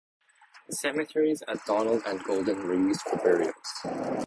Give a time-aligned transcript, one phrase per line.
[0.67, 4.17] The cemeteries at Donald and Golden were used for burials.